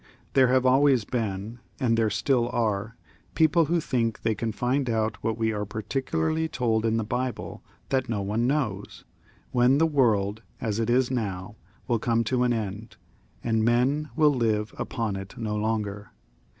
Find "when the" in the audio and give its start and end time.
9.51-9.85